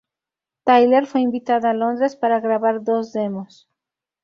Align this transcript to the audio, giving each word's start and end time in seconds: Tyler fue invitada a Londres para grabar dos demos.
Tyler 0.63 1.05
fue 1.05 1.21
invitada 1.21 1.69
a 1.69 1.73
Londres 1.75 2.15
para 2.15 2.39
grabar 2.39 2.83
dos 2.83 3.13
demos. 3.13 3.69